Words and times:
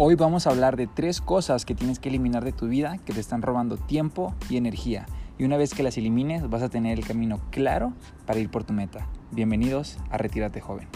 Hoy 0.00 0.14
vamos 0.14 0.46
a 0.46 0.50
hablar 0.50 0.76
de 0.76 0.86
tres 0.86 1.20
cosas 1.20 1.64
que 1.64 1.74
tienes 1.74 1.98
que 1.98 2.08
eliminar 2.08 2.44
de 2.44 2.52
tu 2.52 2.68
vida 2.68 2.98
que 2.98 3.12
te 3.12 3.18
están 3.18 3.42
robando 3.42 3.76
tiempo 3.76 4.32
y 4.48 4.56
energía. 4.56 5.06
Y 5.38 5.44
una 5.44 5.56
vez 5.56 5.74
que 5.74 5.82
las 5.82 5.98
elimines 5.98 6.48
vas 6.48 6.62
a 6.62 6.68
tener 6.68 7.00
el 7.00 7.04
camino 7.04 7.40
claro 7.50 7.94
para 8.24 8.38
ir 8.38 8.48
por 8.48 8.62
tu 8.62 8.72
meta. 8.72 9.08
Bienvenidos 9.32 9.98
a 10.08 10.16
Retírate 10.16 10.60
Joven. 10.60 10.86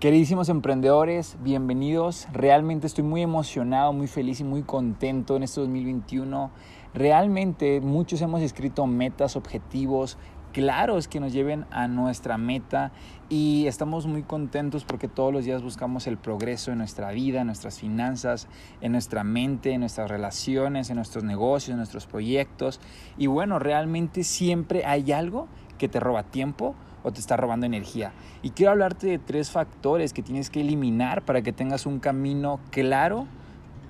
Queridísimos 0.00 0.50
emprendedores, 0.50 1.38
bienvenidos. 1.40 2.28
Realmente 2.34 2.86
estoy 2.86 3.04
muy 3.04 3.22
emocionado, 3.22 3.94
muy 3.94 4.08
feliz 4.08 4.40
y 4.40 4.44
muy 4.44 4.64
contento 4.64 5.36
en 5.36 5.44
este 5.44 5.62
2021. 5.62 6.50
Realmente 6.92 7.80
muchos 7.80 8.20
hemos 8.20 8.42
escrito 8.42 8.86
metas, 8.86 9.36
objetivos, 9.36 10.18
claros 10.56 11.06
que 11.06 11.20
nos 11.20 11.34
lleven 11.34 11.66
a 11.70 11.86
nuestra 11.86 12.38
meta 12.38 12.90
y 13.28 13.66
estamos 13.66 14.06
muy 14.06 14.22
contentos 14.22 14.86
porque 14.86 15.06
todos 15.06 15.30
los 15.30 15.44
días 15.44 15.62
buscamos 15.62 16.06
el 16.06 16.16
progreso 16.16 16.72
en 16.72 16.78
nuestra 16.78 17.10
vida, 17.10 17.42
en 17.42 17.48
nuestras 17.48 17.78
finanzas, 17.78 18.48
en 18.80 18.92
nuestra 18.92 19.22
mente, 19.22 19.72
en 19.72 19.80
nuestras 19.80 20.10
relaciones, 20.10 20.88
en 20.88 20.96
nuestros 20.96 21.24
negocios, 21.24 21.72
en 21.72 21.76
nuestros 21.76 22.06
proyectos. 22.06 22.80
Y 23.18 23.26
bueno, 23.26 23.58
realmente 23.58 24.24
siempre 24.24 24.86
hay 24.86 25.12
algo 25.12 25.46
que 25.76 25.90
te 25.90 26.00
roba 26.00 26.22
tiempo 26.22 26.74
o 27.02 27.12
te 27.12 27.20
está 27.20 27.36
robando 27.36 27.66
energía. 27.66 28.12
Y 28.40 28.48
quiero 28.48 28.72
hablarte 28.72 29.08
de 29.08 29.18
tres 29.18 29.50
factores 29.50 30.14
que 30.14 30.22
tienes 30.22 30.48
que 30.48 30.62
eliminar 30.62 31.20
para 31.26 31.42
que 31.42 31.52
tengas 31.52 31.84
un 31.84 31.98
camino 31.98 32.60
claro 32.70 33.26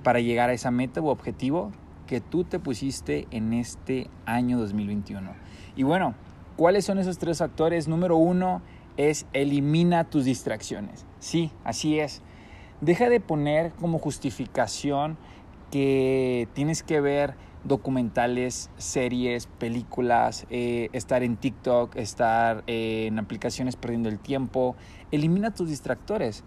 para 0.03 0.19
llegar 0.19 0.51
a 0.51 0.53
esa 0.53 0.73
meta 0.73 1.01
u 1.01 1.07
objetivo 1.07 1.71
que 2.09 2.21
tú 2.21 2.43
te 2.43 2.59
pusiste 2.59 3.29
en 3.31 3.53
este 3.53 4.11
año 4.25 4.59
2021. 4.59 5.31
Y 5.77 5.85
bueno, 5.85 6.17
¿Cuáles 6.57 6.87
son 6.87 6.99
esos 6.99 7.19
tres 7.19 7.39
factores? 7.39 7.87
Número 7.87 8.17
uno 8.17 8.63
es 8.97 9.27
elimina 9.35 10.05
tus 10.05 10.25
distracciones. 10.25 11.05
Sí, 11.19 11.51
así 11.65 12.01
es. 12.01 12.23
Deja 12.81 13.11
de 13.11 13.21
poner 13.21 13.73
como 13.73 13.99
justificación 13.99 15.19
que 15.71 16.49
tienes 16.55 16.83
que 16.83 17.03
ver 17.03 17.35
documentales, 17.65 18.71
series, 18.79 19.49
películas, 19.49 20.47
eh, 20.49 20.89
estar 20.93 21.23
en 21.23 21.37
TikTok, 21.37 21.95
estar 21.97 22.65
eh, 22.67 23.07
en 23.09 23.19
aplicaciones 23.19 23.77
perdiendo 23.77 24.09
el 24.09 24.19
tiempo. 24.19 24.77
Elimina 25.11 25.53
tus 25.53 25.69
distractores. 25.69 26.43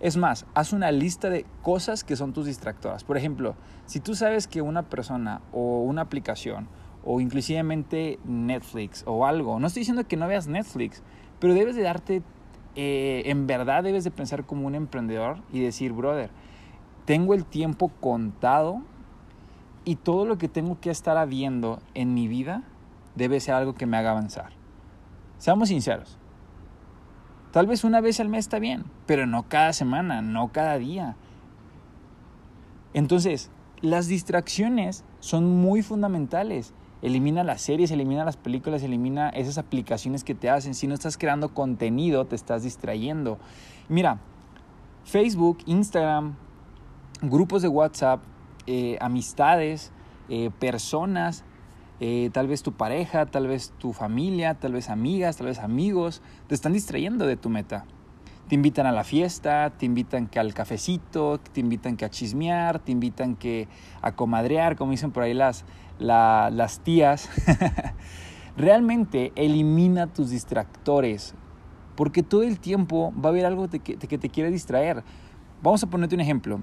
Es 0.00 0.18
más, 0.18 0.44
haz 0.52 0.74
una 0.74 0.92
lista 0.92 1.30
de 1.30 1.46
cosas 1.62 2.04
que 2.04 2.16
son 2.16 2.34
tus 2.34 2.44
distractoras. 2.44 3.02
Por 3.02 3.16
ejemplo, 3.16 3.54
si 3.86 4.00
tú 4.00 4.14
sabes 4.14 4.46
que 4.46 4.60
una 4.60 4.82
persona 4.82 5.40
o 5.52 5.80
una 5.80 6.02
aplicación 6.02 6.68
o 7.04 7.20
inclusivemente 7.20 8.18
Netflix 8.24 9.04
o 9.06 9.26
algo. 9.26 9.60
No 9.60 9.66
estoy 9.66 9.80
diciendo 9.80 10.06
que 10.06 10.16
no 10.16 10.26
veas 10.26 10.48
Netflix, 10.48 11.02
pero 11.38 11.54
debes 11.54 11.76
de 11.76 11.82
darte, 11.82 12.22
eh, 12.76 13.22
en 13.26 13.46
verdad 13.46 13.82
debes 13.82 14.04
de 14.04 14.10
pensar 14.10 14.44
como 14.44 14.66
un 14.66 14.74
emprendedor 14.74 15.38
y 15.52 15.60
decir, 15.60 15.92
brother, 15.92 16.30
tengo 17.04 17.34
el 17.34 17.44
tiempo 17.44 17.90
contado 18.00 18.82
y 19.84 19.96
todo 19.96 20.24
lo 20.24 20.38
que 20.38 20.48
tengo 20.48 20.80
que 20.80 20.90
estar 20.90 21.18
habiendo 21.18 21.80
en 21.92 22.14
mi 22.14 22.26
vida 22.26 22.62
debe 23.14 23.38
ser 23.40 23.54
algo 23.54 23.74
que 23.74 23.86
me 23.86 23.98
haga 23.98 24.12
avanzar. 24.12 24.52
Seamos 25.38 25.68
sinceros. 25.68 26.18
Tal 27.52 27.66
vez 27.66 27.84
una 27.84 28.00
vez 28.00 28.18
al 28.18 28.28
mes 28.28 28.46
está 28.46 28.58
bien, 28.58 28.84
pero 29.06 29.26
no 29.26 29.48
cada 29.48 29.72
semana, 29.72 30.22
no 30.22 30.50
cada 30.52 30.78
día. 30.78 31.16
Entonces, 32.94 33.50
las 33.80 34.08
distracciones 34.08 35.04
son 35.20 35.46
muy 35.46 35.82
fundamentales 35.82 36.72
Elimina 37.04 37.44
las 37.44 37.60
series, 37.60 37.90
elimina 37.90 38.24
las 38.24 38.38
películas, 38.38 38.82
elimina 38.82 39.28
esas 39.28 39.58
aplicaciones 39.58 40.24
que 40.24 40.34
te 40.34 40.48
hacen. 40.48 40.74
Si 40.74 40.86
no 40.86 40.94
estás 40.94 41.18
creando 41.18 41.52
contenido, 41.52 42.24
te 42.24 42.34
estás 42.34 42.62
distrayendo. 42.62 43.36
Mira, 43.90 44.20
Facebook, 45.04 45.58
Instagram, 45.66 46.34
grupos 47.20 47.60
de 47.60 47.68
WhatsApp, 47.68 48.22
eh, 48.66 48.96
amistades, 49.02 49.92
eh, 50.30 50.50
personas, 50.58 51.44
eh, 52.00 52.30
tal 52.32 52.48
vez 52.48 52.62
tu 52.62 52.72
pareja, 52.72 53.26
tal 53.26 53.48
vez 53.48 53.74
tu 53.76 53.92
familia, 53.92 54.54
tal 54.54 54.72
vez 54.72 54.88
amigas, 54.88 55.36
tal 55.36 55.48
vez 55.48 55.58
amigos, 55.58 56.22
te 56.46 56.54
están 56.54 56.72
distrayendo 56.72 57.26
de 57.26 57.36
tu 57.36 57.50
meta. 57.50 57.84
Te 58.48 58.54
invitan 58.54 58.86
a 58.86 58.92
la 58.92 59.04
fiesta, 59.04 59.70
te 59.70 59.86
invitan 59.86 60.26
que 60.26 60.38
al 60.38 60.52
cafecito, 60.52 61.38
te 61.38 61.60
invitan 61.60 61.96
que 61.96 62.04
a 62.04 62.10
chismear, 62.10 62.78
te 62.78 62.92
invitan 62.92 63.36
que 63.36 63.68
a 64.02 64.12
comadrear, 64.12 64.76
como 64.76 64.90
dicen 64.90 65.12
por 65.12 65.22
ahí 65.22 65.32
las, 65.32 65.64
las 65.98 66.80
tías, 66.80 67.30
realmente 68.56 69.32
elimina 69.34 70.08
tus 70.08 70.30
distractores, 70.30 71.34
porque 71.96 72.22
todo 72.22 72.42
el 72.42 72.60
tiempo 72.60 73.14
va 73.16 73.30
a 73.30 73.32
haber 73.32 73.46
algo 73.46 73.68
que, 73.68 73.80
que 73.80 74.18
te 74.18 74.28
quiere 74.28 74.50
distraer. 74.50 75.02
Vamos 75.62 75.82
a 75.82 75.88
ponerte 75.88 76.14
un 76.14 76.20
ejemplo. 76.20 76.60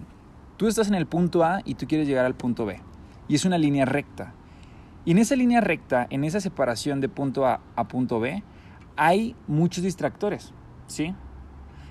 Tú 0.57 0.67
estás 0.67 0.87
en 0.87 0.93
el 0.93 1.07
punto 1.07 1.43
A 1.43 1.61
y 1.65 1.73
tú 1.73 1.87
quieres 1.87 2.07
llegar 2.07 2.25
al 2.25 2.35
punto 2.35 2.65
B, 2.65 2.79
y 3.27 3.33
es 3.33 3.45
una 3.45 3.57
línea 3.57 3.85
recta. 3.85 4.35
Y 5.03 5.11
en 5.11 5.17
esa 5.17 5.35
línea 5.35 5.61
recta, 5.61 6.05
en 6.11 6.23
esa 6.23 6.39
separación 6.39 7.01
de 7.01 7.09
punto 7.09 7.47
A 7.47 7.61
a 7.75 7.87
punto 7.87 8.19
B, 8.19 8.43
hay 8.95 9.35
muchos 9.47 9.83
distractores, 9.83 10.53
¿sí? 10.85 11.15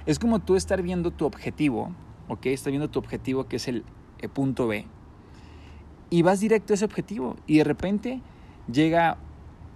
Es 0.06 0.19
como 0.19 0.38
tú 0.38 0.56
estar 0.56 0.83
viendo 0.83 1.11
tu 1.11 1.27
objetivo, 1.27 1.93
¿ok? 2.28 2.47
Estás 2.47 2.71
viendo 2.71 2.91
tu 2.91 2.99
objetivo 2.99 3.47
que 3.47 3.56
es 3.56 3.69
el 3.69 3.84
eh, 4.19 4.28
punto 4.28 4.66
B, 4.66 4.87
y 6.11 6.22
vas 6.22 6.41
directo 6.41 6.72
a 6.72 6.75
ese 6.75 6.84
objetivo 6.84 7.37
y 7.47 7.59
de 7.59 7.65
repente 7.65 8.21
llega 8.71 9.16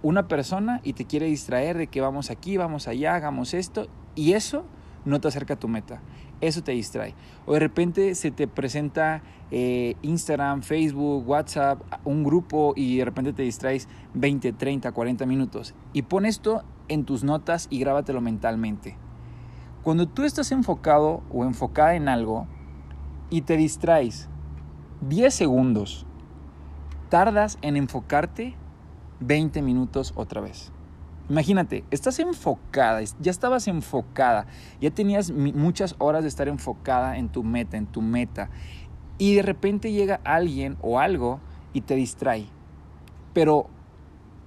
una 0.03 0.27
persona 0.27 0.81
y 0.83 0.93
te 0.93 1.05
quiere 1.05 1.25
distraer 1.25 1.77
de 1.77 1.87
que 1.87 2.01
vamos 2.01 2.29
aquí, 2.29 2.57
vamos 2.57 2.87
allá, 2.87 3.15
hagamos 3.15 3.53
esto 3.53 3.87
y 4.13 4.33
eso 4.33 4.65
no 5.05 5.21
te 5.21 5.29
acerca 5.29 5.53
a 5.53 5.59
tu 5.59 5.67
meta, 5.67 6.01
eso 6.41 6.61
te 6.61 6.73
distrae. 6.73 7.15
O 7.45 7.53
de 7.53 7.59
repente 7.59 8.15
se 8.15 8.31
te 8.31 8.47
presenta 8.47 9.23
eh, 9.49 9.95
Instagram, 10.01 10.61
Facebook, 10.61 11.27
WhatsApp, 11.27 11.81
un 12.03 12.23
grupo 12.23 12.73
y 12.75 12.97
de 12.97 13.05
repente 13.05 13.31
te 13.31 13.43
distraes 13.43 13.87
20, 14.13 14.53
30, 14.53 14.91
40 14.91 15.25
minutos. 15.25 15.73
Y 15.93 16.01
pon 16.03 16.25
esto 16.25 16.63
en 16.87 17.05
tus 17.05 17.23
notas 17.23 17.67
y 17.69 17.79
grábatelo 17.79 18.19
mentalmente. 18.19 18.97
Cuando 19.85 20.07
tú 20.07 20.23
estás 20.23 20.51
enfocado 20.51 21.21
o 21.31 21.43
enfocada 21.43 21.93
en 21.93 22.09
algo 22.09 22.47
y 23.29 23.41
te 23.41 23.55
distraes 23.55 24.27
10 25.01 25.31
segundos 25.31 26.07
tardas 27.09 27.59
en 27.61 27.77
enfocarte 27.77 28.55
20 29.19 29.61
minutos 29.61 30.11
otra 30.15 30.41
vez. 30.41 30.71
Imagínate, 31.29 31.83
estás 31.91 32.17
enfocada, 32.17 32.99
ya 33.19 33.29
estabas 33.29 33.67
enfocada, 33.67 34.47
ya 34.81 34.89
tenías 34.89 35.29
muchas 35.29 35.93
horas 35.99 36.23
de 36.23 36.29
estar 36.29 36.47
enfocada 36.47 37.19
en 37.19 37.29
tu 37.29 37.43
meta, 37.43 37.77
en 37.77 37.85
tu 37.85 38.01
meta, 38.01 38.49
y 39.19 39.35
de 39.35 39.43
repente 39.43 39.91
llega 39.91 40.19
alguien 40.23 40.77
o 40.81 40.97
algo 40.97 41.41
y 41.73 41.81
te 41.81 41.93
distrae. 41.93 42.47
Pero 43.33 43.69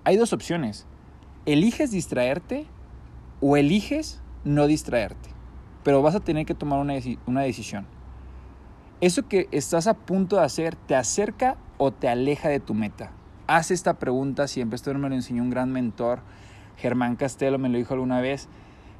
hay 0.02 0.16
dos 0.16 0.32
opciones. 0.32 0.88
Eliges 1.46 1.92
distraerte 1.92 2.66
o 3.40 3.56
eliges 3.56 4.20
no 4.44 4.66
distraerte. 4.66 5.30
Pero 5.84 6.02
vas 6.02 6.14
a 6.14 6.20
tener 6.20 6.46
que 6.46 6.54
tomar 6.54 6.80
una, 6.80 6.94
una 7.26 7.42
decisión. 7.42 7.86
¿Eso 9.00 9.28
que 9.28 9.48
estás 9.52 9.86
a 9.86 9.94
punto 9.94 10.36
de 10.36 10.42
hacer 10.42 10.74
te 10.74 10.96
acerca 10.96 11.56
o 11.76 11.92
te 11.92 12.08
aleja 12.08 12.48
de 12.48 12.60
tu 12.60 12.74
meta? 12.74 13.12
Haz 13.46 13.70
esta 13.70 13.94
pregunta 13.94 14.48
siempre. 14.48 14.76
Esto 14.76 14.92
me 14.94 15.08
lo 15.08 15.14
enseñó 15.14 15.42
un 15.42 15.50
gran 15.50 15.70
mentor, 15.70 16.20
Germán 16.76 17.16
Castelo, 17.16 17.58
me 17.58 17.68
lo 17.68 17.78
dijo 17.78 17.94
alguna 17.94 18.20
vez. 18.20 18.48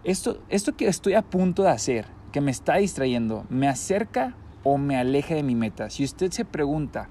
Esto, 0.04 0.40
esto 0.48 0.76
que 0.76 0.86
estoy 0.86 1.14
a 1.14 1.22
punto 1.22 1.64
de 1.64 1.70
hacer, 1.70 2.06
que 2.32 2.40
me 2.40 2.50
está 2.50 2.76
distrayendo, 2.76 3.44
¿me 3.50 3.68
acerca 3.68 4.36
o 4.62 4.78
me 4.78 4.96
aleja 4.96 5.34
de 5.34 5.42
mi 5.42 5.54
meta? 5.54 5.90
Si 5.90 6.04
usted 6.04 6.30
se 6.30 6.44
pregunta 6.44 7.08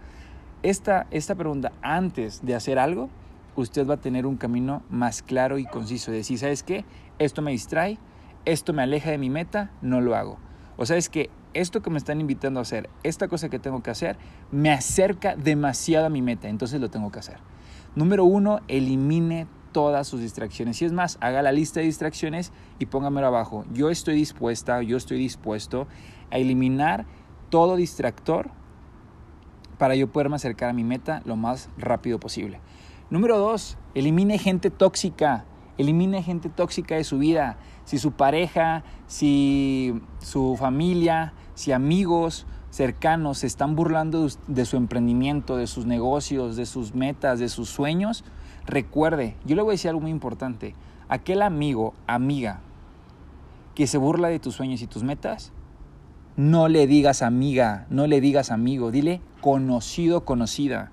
esta, 0.64 1.08
esta 1.12 1.36
pregunta 1.36 1.74
antes 1.82 2.46
de 2.46 2.56
hacer 2.56 2.80
algo, 2.80 3.10
usted 3.56 3.88
va 3.88 3.96
a 3.96 4.02
tener 4.02 4.26
un 4.26 4.38
camino 4.38 4.84
más 4.90 5.22
claro 5.22 5.58
y 5.58 5.66
conciso. 5.66 6.12
De 6.12 6.18
decir, 6.18 6.40
¿sabes 6.40 6.64
qué? 6.64 6.86
Esto 7.20 7.42
me 7.42 7.52
distrae, 7.52 7.98
esto 8.46 8.74
me 8.74 8.82
aleja 8.82 9.12
de 9.12 9.18
mi 9.18 9.30
meta, 9.30 9.72
no 9.82 10.02
lo 10.02 10.16
hago. 10.16 10.38
O 10.78 10.86
sabes 10.86 11.10
que 11.10 11.30
esto 11.54 11.82
que 11.82 11.90
me 11.90 11.98
están 11.98 12.22
invitando 12.22 12.60
a 12.60 12.62
hacer, 12.62 12.90
esta 13.04 13.28
cosa 13.28 13.50
que 13.50 13.60
tengo 13.60 13.82
que 13.82 13.90
hacer, 13.90 14.18
me 14.52 14.72
acerca 14.72 15.36
demasiado 15.36 16.06
a 16.06 16.10
mi 16.10 16.22
meta, 16.22 16.50
entonces 16.50 16.80
lo 16.80 16.90
tengo 16.90 17.12
que 17.12 17.20
hacer. 17.20 17.38
Número 17.96 18.26
uno, 18.26 18.60
elimine 18.68 19.48
todas 19.72 20.08
sus 20.08 20.22
distracciones. 20.22 20.78
Si 20.78 20.86
es 20.86 20.94
más, 20.94 21.18
haga 21.22 21.42
la 21.42 21.52
lista 21.52 21.80
de 21.80 21.88
distracciones 21.88 22.52
y 22.80 22.86
póngamelo 22.88 23.28
abajo. 23.28 23.66
Yo 23.74 23.90
estoy 23.90 24.16
dispuesta, 24.16 24.82
yo 24.82 24.98
estoy 24.98 25.18
dispuesto 25.18 25.88
a 26.32 26.38
eliminar 26.38 27.06
todo 27.50 27.76
distractor 27.76 28.52
para 29.78 29.96
yo 29.96 30.12
poderme 30.12 30.36
acercar 30.36 30.70
a 30.70 30.74
mi 30.74 30.84
meta 30.84 31.22
lo 31.26 31.36
más 31.36 31.70
rápido 31.78 32.20
posible. 32.20 32.60
Número 33.10 33.38
dos, 33.38 33.78
elimine 33.94 34.38
gente 34.38 34.70
tóxica. 34.70 35.46
Elimine 35.78 36.24
gente 36.24 36.50
tóxica 36.50 36.96
de 36.96 37.04
su 37.04 37.20
vida. 37.20 37.58
Si 37.88 38.00
su 38.00 38.12
pareja, 38.12 38.84
si 39.08 39.94
su 40.20 40.58
familia, 40.60 41.32
si 41.56 41.72
amigos 41.72 42.46
cercanos 42.70 43.38
se 43.38 43.48
están 43.48 43.78
burlando 43.78 44.28
de 44.48 44.66
su 44.66 44.76
emprendimiento, 44.76 45.56
de 45.56 45.68
sus 45.68 45.86
negocios, 45.86 46.58
de 46.58 46.66
sus 46.66 46.96
metas, 46.96 47.40
de 47.40 47.48
sus 47.48 47.70
sueños, 47.70 48.26
recuerde, 48.66 49.38
yo 49.46 49.56
le 49.56 49.62
voy 49.62 49.72
a 49.72 49.76
decir 49.76 49.88
algo 49.88 50.02
muy 50.02 50.12
importante, 50.12 50.76
aquel 51.08 51.42
amigo, 51.42 51.94
amiga, 52.08 52.60
que 53.74 53.88
se 53.88 53.98
burla 53.98 54.28
de 54.28 54.40
tus 54.40 54.56
sueños 54.56 54.82
y 54.82 54.88
tus 54.88 55.04
metas, 55.04 55.54
no 56.36 56.68
le 56.68 56.88
digas 56.88 57.22
amiga, 57.22 57.88
no 57.90 58.06
le 58.06 58.20
digas 58.20 58.52
amigo, 58.52 58.92
dile 58.92 59.22
conocido, 59.40 60.26
conocida. 60.26 60.92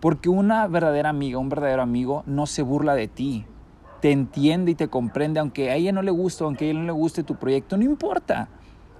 Porque 0.00 0.30
una 0.30 0.66
verdadera 0.66 1.10
amiga, 1.10 1.36
un 1.36 1.50
verdadero 1.50 1.82
amigo 1.82 2.22
no 2.24 2.46
se 2.46 2.62
burla 2.62 2.94
de 2.94 3.06
ti, 3.06 3.44
te 4.06 4.12
entiende 4.12 4.70
y 4.70 4.76
te 4.76 4.86
comprende, 4.86 5.40
aunque 5.40 5.72
a 5.72 5.74
ella 5.74 5.90
no 5.90 6.00
le 6.00 6.12
guste, 6.12 6.44
aunque 6.44 6.64
a 6.64 6.70
ella 6.70 6.78
no 6.78 6.86
le 6.86 6.92
guste 6.92 7.24
tu 7.24 7.34
proyecto, 7.34 7.76
no 7.76 7.82
importa. 7.82 8.48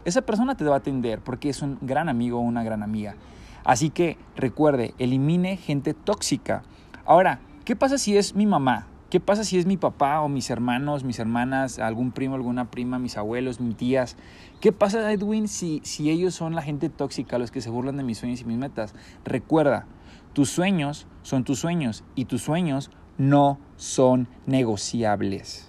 Esa 0.04 0.22
persona 0.22 0.56
te 0.56 0.64
va 0.64 0.74
a 0.74 0.78
atender 0.78 1.20
porque 1.20 1.48
es 1.48 1.62
un 1.62 1.78
gran 1.80 2.08
amigo 2.08 2.38
o 2.38 2.40
una 2.40 2.64
gran 2.64 2.82
amiga. 2.82 3.14
Así 3.62 3.90
que 3.90 4.18
recuerde, 4.34 4.94
elimine 4.98 5.58
gente 5.58 5.94
tóxica. 5.94 6.64
Ahora, 7.04 7.38
¿qué 7.64 7.76
pasa 7.76 7.98
si 7.98 8.16
es 8.16 8.34
mi 8.34 8.46
mamá? 8.46 8.88
¿Qué 9.08 9.20
pasa 9.20 9.44
si 9.44 9.60
es 9.60 9.64
mi 9.64 9.76
papá 9.76 10.22
o 10.22 10.28
mis 10.28 10.50
hermanos, 10.50 11.04
mis 11.04 11.20
hermanas, 11.20 11.78
algún 11.78 12.10
primo, 12.10 12.34
alguna 12.34 12.72
prima, 12.72 12.98
mis 12.98 13.16
abuelos, 13.16 13.60
mis 13.60 13.76
tías? 13.76 14.16
¿Qué 14.60 14.72
pasa, 14.72 15.12
Edwin, 15.12 15.46
si, 15.46 15.80
si 15.84 16.10
ellos 16.10 16.34
son 16.34 16.56
la 16.56 16.62
gente 16.62 16.88
tóxica, 16.88 17.38
los 17.38 17.52
que 17.52 17.60
se 17.60 17.70
burlan 17.70 17.96
de 17.96 18.02
mis 18.02 18.18
sueños 18.18 18.40
y 18.40 18.44
mis 18.44 18.58
metas? 18.58 18.92
Recuerda, 19.24 19.86
tus 20.32 20.50
sueños 20.50 21.06
son 21.22 21.44
tus 21.44 21.60
sueños 21.60 22.02
y 22.16 22.24
tus 22.24 22.42
sueños 22.42 22.90
no 23.18 23.58
son 23.76 24.28
negociables. 24.46 25.68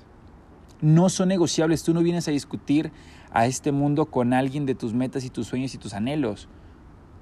No 0.82 1.10
son 1.10 1.30
negociables. 1.30 1.84
Tú 1.84 1.94
no 1.94 2.02
vienes 2.02 2.28
a 2.28 2.32
discutir 2.32 2.92
a 3.32 3.46
este 3.46 3.72
mundo 3.72 4.06
con 4.06 4.34
alguien 4.34 4.66
de 4.66 4.76
tus 4.76 4.94
metas 4.94 5.26
y 5.26 5.30
tus 5.30 5.48
sueños 5.48 5.74
y 5.74 5.78
tus 5.78 5.94
anhelos. 5.94 6.48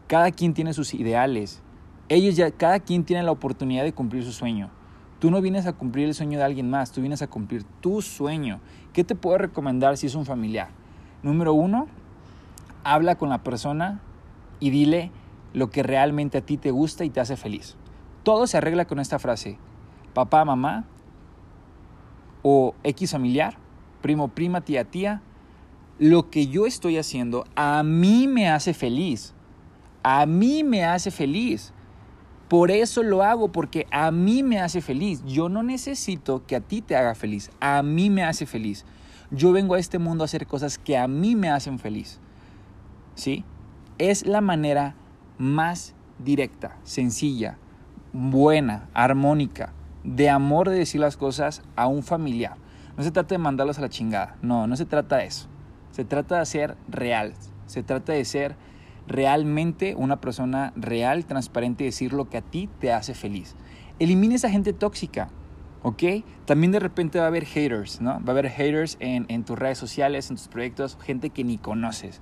Cada 0.07 0.31
quien 0.31 0.53
tiene 0.53 0.73
sus 0.73 0.93
ideales. 0.93 1.61
Ellos 2.09 2.35
ya, 2.35 2.51
cada 2.51 2.79
quien 2.79 3.03
tiene 3.03 3.23
la 3.23 3.31
oportunidad 3.31 3.83
de 3.83 3.93
cumplir 3.93 4.23
su 4.23 4.31
sueño. 4.31 4.69
Tú 5.19 5.31
no 5.31 5.41
vienes 5.41 5.65
a 5.65 5.73
cumplir 5.73 6.07
el 6.07 6.13
sueño 6.13 6.37
de 6.37 6.43
alguien 6.43 6.69
más, 6.69 6.91
tú 6.91 7.01
vienes 7.01 7.21
a 7.21 7.27
cumplir 7.27 7.63
tu 7.81 8.01
sueño. 8.01 8.59
¿Qué 8.93 9.03
te 9.03 9.15
puedo 9.15 9.37
recomendar 9.37 9.97
si 9.97 10.07
es 10.07 10.13
un 10.13 10.25
familiar? 10.25 10.69
Número 11.23 11.53
uno, 11.53 11.87
habla 12.83 13.15
con 13.15 13.29
la 13.29 13.41
persona 13.41 14.01
y 14.59 14.69
dile 14.69 15.11
lo 15.53 15.71
que 15.71 15.81
realmente 15.81 16.37
a 16.37 16.41
ti 16.41 16.57
te 16.57 16.69
gusta 16.69 17.05
y 17.05 17.09
te 17.09 17.21
hace 17.21 17.37
feliz. 17.37 17.75
Todo 18.23 18.45
se 18.45 18.57
arregla 18.57 18.85
con 18.85 18.99
esta 18.99 19.17
frase 19.17 19.57
papá, 20.15 20.43
mamá, 20.45 20.85
o 22.41 22.73
X 22.83 23.11
familiar, 23.11 23.57
primo, 24.01 24.29
prima, 24.29 24.61
tía, 24.61 24.85
tía, 24.85 25.21
lo 25.99 26.29
que 26.29 26.47
yo 26.47 26.65
estoy 26.65 26.97
haciendo 26.97 27.45
a 27.55 27.83
mí 27.83 28.27
me 28.27 28.49
hace 28.49 28.73
feliz. 28.73 29.33
A 30.03 30.25
mí 30.25 30.63
me 30.63 30.83
hace 30.85 31.11
feliz. 31.11 31.73
Por 32.47 32.71
eso 32.71 33.03
lo 33.03 33.23
hago, 33.23 33.51
porque 33.51 33.87
a 33.91 34.11
mí 34.11 34.43
me 34.43 34.59
hace 34.59 34.81
feliz. 34.81 35.23
Yo 35.25 35.49
no 35.49 35.63
necesito 35.63 36.45
que 36.45 36.55
a 36.55 36.61
ti 36.61 36.81
te 36.81 36.95
haga 36.95 37.15
feliz. 37.15 37.49
A 37.59 37.81
mí 37.81 38.09
me 38.09 38.23
hace 38.23 38.45
feliz. 38.45 38.85
Yo 39.31 39.51
vengo 39.51 39.73
a 39.73 39.79
este 39.79 39.99
mundo 39.99 40.23
a 40.23 40.25
hacer 40.25 40.45
cosas 40.45 40.77
que 40.77 40.97
a 40.97 41.07
mí 41.07 41.35
me 41.35 41.49
hacen 41.49 41.79
feliz. 41.79 42.19
¿Sí? 43.15 43.43
Es 43.97 44.25
la 44.25 44.41
manera 44.41 44.95
más 45.37 45.95
directa, 46.19 46.77
sencilla, 46.83 47.57
buena, 48.13 48.87
armónica, 48.93 49.73
de 50.05 50.29
amor 50.29 50.69
de 50.69 50.77
decir 50.77 51.01
las 51.01 51.17
cosas 51.17 51.63
a 51.75 51.87
un 51.87 52.03
familiar. 52.03 52.57
No 52.95 53.03
se 53.03 53.11
trata 53.11 53.35
de 53.35 53.39
mandarlos 53.39 53.77
a 53.77 53.81
la 53.81 53.89
chingada, 53.89 54.37
no, 54.41 54.67
no 54.67 54.75
se 54.75 54.85
trata 54.85 55.17
de 55.17 55.25
eso. 55.25 55.47
Se 55.91 56.05
trata 56.05 56.39
de 56.39 56.45
ser 56.45 56.77
real, 56.87 57.33
se 57.65 57.83
trata 57.83 58.13
de 58.13 58.23
ser 58.23 58.55
realmente 59.07 59.95
una 59.95 60.21
persona 60.21 60.73
real, 60.75 61.25
transparente 61.25 61.83
y 61.83 61.87
decir 61.87 62.13
lo 62.13 62.29
que 62.29 62.37
a 62.37 62.41
ti 62.41 62.69
te 62.79 62.93
hace 62.93 63.13
feliz. 63.13 63.55
Elimina 63.99 64.35
esa 64.35 64.49
gente 64.49 64.73
tóxica, 64.73 65.29
¿ok? 65.83 66.03
También 66.45 66.71
de 66.71 66.79
repente 66.79 67.19
va 67.19 67.25
a 67.25 67.27
haber 67.29 67.45
haters, 67.45 68.01
¿no? 68.01 68.21
Va 68.23 68.27
a 68.27 68.31
haber 68.31 68.49
haters 68.49 68.97
en, 68.99 69.25
en 69.29 69.43
tus 69.45 69.57
redes 69.57 69.77
sociales, 69.77 70.29
en 70.29 70.35
tus 70.35 70.47
proyectos, 70.47 70.97
gente 71.01 71.29
que 71.29 71.43
ni 71.43 71.57
conoces. 71.57 72.21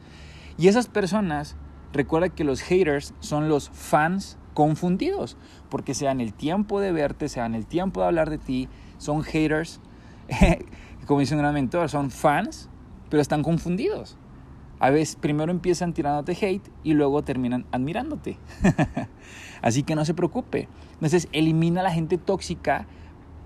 Y 0.57 0.67
esas 0.67 0.87
personas, 0.87 1.55
recuerda 1.91 2.29
que 2.29 2.43
los 2.43 2.61
haters 2.61 3.13
son 3.19 3.49
los 3.49 3.69
fans 3.69 4.37
confundidos, 4.53 5.37
porque 5.69 5.93
se 5.93 6.05
dan 6.05 6.21
el 6.21 6.33
tiempo 6.33 6.79
de 6.79 6.91
verte, 6.91 7.29
se 7.29 7.39
dan 7.39 7.55
el 7.55 7.65
tiempo 7.65 8.01
de 8.01 8.07
hablar 8.07 8.29
de 8.29 8.37
ti, 8.37 8.69
son 8.97 9.23
haters, 9.23 9.79
como 11.07 11.19
dice 11.19 11.35
un 11.35 11.41
gran 11.41 11.53
mentor, 11.53 11.89
son 11.89 12.11
fans, 12.11 12.69
pero 13.09 13.21
están 13.21 13.43
confundidos. 13.43 14.17
A 14.79 14.89
veces 14.89 15.15
primero 15.15 15.51
empiezan 15.51 15.93
tirándote 15.93 16.33
hate 16.33 16.69
y 16.83 16.93
luego 16.93 17.23
terminan 17.23 17.65
admirándote. 17.71 18.37
Así 19.61 19.83
que 19.83 19.95
no 19.95 20.03
se 20.03 20.13
preocupe. 20.13 20.67
Entonces 20.95 21.29
elimina 21.31 21.79
a 21.79 21.83
la 21.83 21.91
gente 21.91 22.17
tóxica 22.17 22.85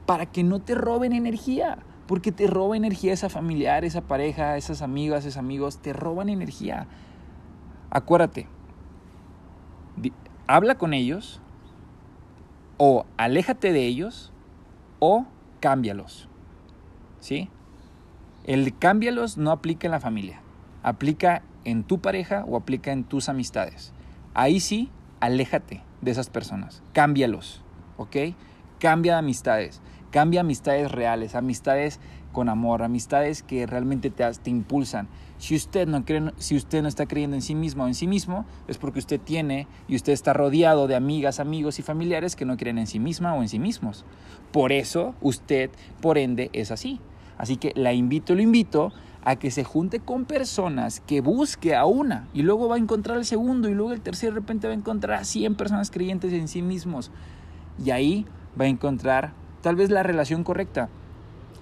para 0.08 0.26
que 0.26 0.44
no 0.44 0.62
te 0.62 0.74
roben 0.74 1.14
energía. 1.14 1.78
Porque 2.08 2.32
te 2.32 2.48
roba 2.48 2.78
energía 2.78 3.14
esa 3.14 3.30
familiar, 3.30 3.86
esa 3.86 4.02
pareja, 4.02 4.58
esas 4.58 4.82
amigas, 4.82 5.26
esos 5.26 5.38
amigos, 5.38 5.78
te 5.80 5.94
roban 5.94 6.30
energía. 6.30 6.88
Acuérdate, 7.92 8.48
habla 10.48 10.76
con 10.76 10.94
ellos, 10.94 11.42
o 12.78 13.06
aléjate 13.18 13.74
de 13.74 13.86
ellos, 13.86 14.32
o 15.00 15.26
cámbialos. 15.60 16.28
¿Sí? 17.20 17.50
El 18.46 18.78
cámbialos 18.78 19.38
no 19.38 19.52
aplica 19.52 19.88
en 19.88 19.92
la 19.92 20.00
familia, 20.00 20.42
aplica 20.84 21.44
en 21.66 21.84
tu 21.84 22.00
pareja 22.00 22.46
o 22.48 22.56
aplica 22.56 22.92
en 22.92 23.04
tus 23.04 23.28
amistades. 23.28 23.94
Ahí 24.34 24.60
sí, 24.60 24.90
aléjate 25.20 25.84
de 26.02 26.12
esas 26.12 26.30
personas, 26.30 26.82
cámbialos, 26.94 27.64
¿ok? 27.98 28.16
Cambia 28.80 29.14
de 29.14 29.20
amistades, 29.20 29.82
cambia 30.12 30.42
amistades 30.42 30.92
reales, 30.92 31.36
amistades 31.36 32.00
con 32.38 32.50
amor, 32.50 32.84
amistades 32.84 33.42
que 33.42 33.66
realmente 33.66 34.12
te, 34.12 34.24
te 34.32 34.52
impulsan. 34.52 35.08
Si 35.40 35.56
usted, 35.56 35.88
no 35.88 36.06
cree, 36.06 36.22
si 36.38 36.56
usted 36.56 36.84
no 36.84 36.88
está 36.88 37.08
creyendo 37.08 37.36
en 37.36 37.42
sí 37.42 37.56
mismo 37.56 37.86
o 37.86 37.88
en 37.88 37.96
sí 37.96 38.06
mismo, 38.06 38.46
es 38.68 38.78
porque 38.78 39.00
usted 39.00 39.20
tiene 39.20 39.66
y 39.88 39.96
usted 39.96 40.14
está 40.14 40.34
rodeado 40.34 40.86
de 40.86 40.96
amigas, 40.96 41.40
amigos 41.40 41.80
y 41.80 41.82
familiares 41.82 42.36
que 42.36 42.46
no 42.46 42.56
creen 42.56 42.78
en 42.78 42.86
sí 42.86 43.00
misma 43.00 43.34
o 43.34 43.42
en 43.42 43.50
sí 43.50 43.58
mismos. 43.58 44.06
Por 44.52 44.72
eso 44.72 45.16
usted, 45.20 45.72
por 46.00 46.20
ende, 46.20 46.52
es 46.54 46.70
así. 46.70 47.02
Así 47.40 47.58
que 47.58 47.72
la 47.74 47.92
invito, 47.92 48.36
lo 48.36 48.42
invito 48.44 48.94
a 49.24 49.38
que 49.38 49.50
se 49.50 49.64
junte 49.64 50.00
con 50.00 50.26
personas, 50.26 51.00
que 51.00 51.22
busque 51.22 51.76
a 51.76 51.86
una 51.86 52.28
y 52.36 52.44
luego 52.44 52.70
va 52.70 52.76
a 52.76 52.78
encontrar 52.78 53.18
el 53.18 53.26
segundo 53.26 53.68
y 53.68 53.74
luego 53.74 53.94
el 53.94 54.02
tercero 54.02 54.34
de 54.34 54.42
repente 54.42 54.68
va 54.68 54.74
a 54.76 54.78
encontrar 54.78 55.22
a 55.22 55.24
100 55.24 55.56
personas 55.56 55.90
creyentes 55.90 56.34
en 56.34 56.48
sí 56.48 56.62
mismos. 56.62 57.10
Y 57.84 57.90
ahí 57.90 58.28
va 58.62 58.66
a 58.66 58.68
encontrar 58.68 59.34
tal 59.62 59.76
vez 59.76 59.90
la 59.90 60.04
relación 60.04 60.44
correcta, 60.44 60.90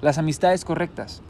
las 0.05 0.19
amistades 0.19 0.63
correctas. 0.65 1.23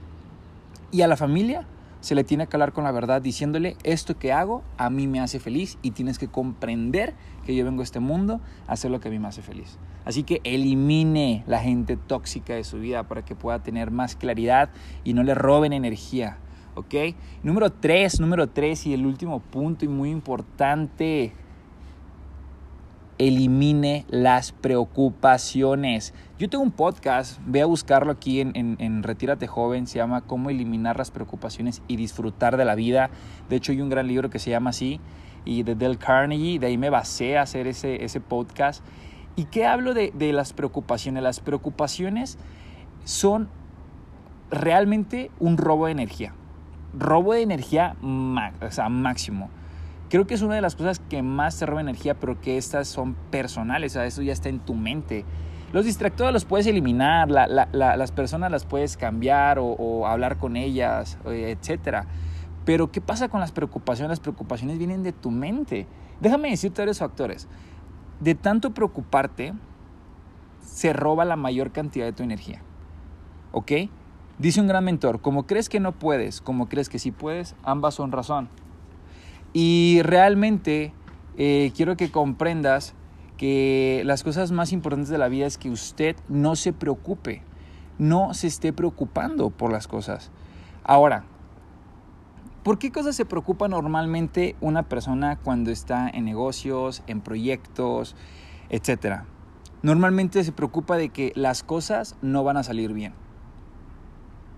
Y 0.91 1.01
a 1.01 1.07
la 1.07 1.15
familia 1.15 1.65
se 2.01 2.13
le 2.13 2.25
tiene 2.25 2.45
que 2.45 2.57
hablar 2.57 2.73
con 2.73 2.83
la 2.83 2.91
verdad 2.91 3.21
diciéndole, 3.21 3.77
esto 3.83 4.19
que 4.19 4.33
hago 4.33 4.63
a 4.77 4.89
mí 4.89 5.07
me 5.07 5.21
hace 5.21 5.39
feliz 5.39 5.77
y 5.81 5.91
tienes 5.91 6.19
que 6.19 6.27
comprender 6.27 7.13
que 7.45 7.55
yo 7.55 7.63
vengo 7.63 7.79
a 7.79 7.83
este 7.85 8.01
mundo 8.01 8.41
a 8.67 8.73
hacer 8.73 8.91
lo 8.91 8.99
que 8.99 9.07
a 9.07 9.11
mí 9.11 9.17
me 9.17 9.29
hace 9.29 9.41
feliz. 9.41 9.77
Así 10.03 10.23
que 10.23 10.41
elimine 10.43 11.45
la 11.47 11.59
gente 11.59 11.95
tóxica 11.95 12.53
de 12.53 12.65
su 12.65 12.79
vida 12.79 13.03
para 13.03 13.23
que 13.23 13.33
pueda 13.33 13.63
tener 13.63 13.91
más 13.91 14.17
claridad 14.17 14.69
y 15.05 15.13
no 15.13 15.23
le 15.23 15.35
roben 15.35 15.71
energía. 15.71 16.37
¿Ok? 16.75 16.93
Número 17.43 17.71
tres, 17.71 18.19
número 18.19 18.49
tres 18.49 18.85
y 18.85 18.93
el 18.93 19.05
último 19.05 19.39
punto 19.39 19.85
y 19.85 19.87
muy 19.87 20.11
importante 20.11 21.31
elimine 23.17 24.05
las 24.09 24.51
preocupaciones. 24.51 26.13
Yo 26.37 26.49
tengo 26.49 26.63
un 26.63 26.71
podcast, 26.71 27.39
ve 27.45 27.61
a 27.61 27.65
buscarlo 27.65 28.11
aquí 28.11 28.41
en, 28.41 28.53
en, 28.55 29.03
Retírate 29.03 29.47
Joven, 29.47 29.87
se 29.87 29.99
llama 29.99 30.21
Cómo 30.21 30.49
eliminar 30.49 30.97
las 30.97 31.11
preocupaciones 31.11 31.81
y 31.87 31.95
disfrutar 31.95 32.57
de 32.57 32.65
la 32.65 32.75
vida. 32.75 33.09
De 33.49 33.55
hecho 33.55 33.71
hay 33.71 33.81
un 33.81 33.89
gran 33.89 34.07
libro 34.07 34.29
que 34.29 34.39
se 34.39 34.49
llama 34.49 34.71
así, 34.71 34.99
y 35.45 35.63
de 35.63 35.75
Del 35.75 35.97
Carnegie, 35.97 36.59
de 36.59 36.67
ahí 36.67 36.77
me 36.77 36.89
basé 36.89 37.37
a 37.37 37.43
hacer 37.43 37.67
ese, 37.67 38.03
ese 38.03 38.19
podcast. 38.19 38.83
¿Y 39.35 39.45
qué 39.45 39.65
hablo 39.65 39.93
de, 39.93 40.11
de 40.13 40.33
las 40.33 40.53
preocupaciones? 40.53 41.23
Las 41.23 41.39
preocupaciones 41.39 42.37
son 43.05 43.47
realmente 44.49 45.31
un 45.39 45.57
robo 45.57 45.85
de 45.85 45.91
energía. 45.91 46.33
Robo 46.97 47.33
de 47.33 47.41
energía 47.41 47.95
o 48.01 48.71
sea, 48.71 48.89
máximo. 48.89 49.49
Creo 50.15 50.25
que 50.25 50.33
es 50.35 50.41
una 50.43 50.55
de 50.55 50.61
las 50.61 50.77
cosas 50.77 50.99
que 50.99 51.21
más 51.21 51.59
te 51.59 51.65
roba 51.65 51.81
energía, 51.81 52.17
pero 52.17 52.39
que 52.39 52.57
estas 52.57 52.87
son 52.87 53.15
personales, 53.31 53.91
o 53.91 53.95
sea, 53.95 54.05
eso 54.05 54.21
ya 54.21 54.31
está 54.31 54.47
en 54.47 54.59
tu 54.59 54.73
mente. 54.73 55.25
Los 55.73 55.83
distractores 55.83 56.31
los 56.31 56.45
puedes 56.45 56.65
eliminar, 56.67 57.29
las 57.29 58.11
personas 58.13 58.49
las 58.49 58.63
puedes 58.63 58.95
cambiar 58.95 59.57
o, 59.59 60.07
hablar 60.07 60.37
con 60.37 60.55
ellas, 60.55 61.17
etc. 61.25 62.05
Pero 62.63 62.93
¿qué 62.93 63.01
pasa 63.01 63.27
con 63.27 63.41
las 63.41 63.51
preocupaciones? 63.51 64.07
Las 64.07 64.21
preocupaciones 64.21 64.77
vienen 64.77 65.03
de 65.03 65.11
tu 65.11 65.31
mente. 65.31 65.85
Déjame 66.21 66.49
decirte 66.49 66.81
varios 66.81 66.99
factores. 66.99 67.49
De 68.21 68.35
tanto 68.35 68.73
preocuparte, 68.73 69.51
se 70.61 70.93
roba 70.93 71.25
la 71.25 71.35
mayor 71.35 71.73
cantidad 71.73 72.05
de 72.05 72.13
tu 72.13 72.23
energía. 72.23 72.61
¿Ok? 73.51 73.69
Dice 74.39 74.61
un 74.61 74.67
gran 74.67 74.85
mentor, 74.85 75.19
como 75.19 75.45
crees 75.45 75.67
que 75.67 75.81
no 75.81 75.91
puedes, 75.91 76.39
como 76.39 76.69
crees 76.69 76.87
que 76.87 76.99
sí 76.99 77.11
puedes, 77.11 77.53
ambas 77.63 77.95
son 77.95 78.13
razón. 78.13 78.47
Y 79.57 80.01
realmente 80.03 80.91
eh, 81.37 81.71
quiero 81.77 81.95
que 81.95 82.11
comprendas 82.11 82.93
que 83.37 84.01
las 84.03 84.21
cosas 84.21 84.51
más 84.51 84.73
importantes 84.73 85.07
de 85.07 85.17
la 85.17 85.29
vida 85.29 85.45
es 85.45 85.57
que 85.57 85.69
usted 85.69 86.17
no 86.27 86.57
se 86.57 86.73
preocupe, 86.73 87.41
no 87.97 88.33
se 88.33 88.47
esté 88.47 88.73
preocupando 88.73 89.51
por 89.51 89.71
las 89.71 89.87
cosas. 89.87 90.29
Ahora, 90.83 91.23
¿Por 92.63 92.79
qué 92.79 92.91
cosas 92.91 93.15
se 93.15 93.25
preocupa 93.25 93.67
normalmente 93.67 94.55
una 94.59 94.81
persona 94.81 95.37
cuando 95.37 95.69
está 95.69 96.09
en 96.09 96.25
negocios, 96.25 97.03
en 97.05 97.21
proyectos, 97.21 98.15
etcétera? 98.69 99.25
Normalmente 99.83 100.43
se 100.43 100.51
preocupa 100.51 100.97
de 100.97 101.09
que 101.09 101.31
las 101.35 101.61
cosas 101.61 102.17
no 102.23 102.43
van 102.43 102.57
a 102.57 102.63
salir 102.63 102.91
bien. 102.91 103.13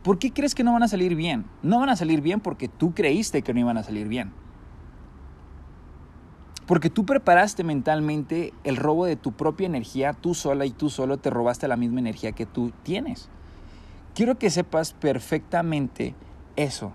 ¿Por 0.03 0.19
qué 0.19 0.31
crees 0.31 0.55
que 0.55 0.63
no 0.63 0.71
van 0.71 0.83
a 0.83 0.87
salir 0.87 1.15
bien? 1.15 1.45
No 1.63 1.81
van 1.81 1.89
a 1.89 1.97
salir 1.97 2.21
bien 2.21 2.39
porque 2.39 2.69
tú 2.69 2.93
creíste 2.93 3.41
que 3.41 3.53
no 3.53 3.59
iban 3.59 3.77
a 3.77 3.83
salir 3.83 4.07
bien. 4.07 4.31
Porque 6.67 6.89
tú 6.89 7.05
preparaste 7.05 7.63
mentalmente 7.63 8.53
el 8.65 8.75
robo 8.75 9.05
de 9.05 9.15
tu 9.15 9.31
propia 9.31 9.65
energía, 9.65 10.13
tú 10.13 10.35
sola 10.35 10.65
y 10.65 10.71
tú 10.71 10.89
solo 10.89 11.17
te 11.17 11.29
robaste 11.29 11.67
la 11.67 11.77
misma 11.77 11.99
energía 11.99 12.33
que 12.33 12.45
tú 12.45 12.71
tienes. 12.83 13.29
Quiero 14.13 14.37
que 14.37 14.49
sepas 14.49 14.93
perfectamente 14.93 16.13
eso. 16.57 16.91